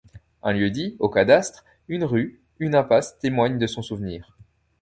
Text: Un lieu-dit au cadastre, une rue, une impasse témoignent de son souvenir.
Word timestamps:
Un 0.41 0.53
lieu-dit 0.53 0.95
au 0.97 1.09
cadastre, 1.09 1.63
une 1.87 2.03
rue, 2.03 2.41
une 2.57 2.73
impasse 2.73 3.19
témoignent 3.19 3.59
de 3.59 3.67
son 3.67 3.83
souvenir. 3.83 4.35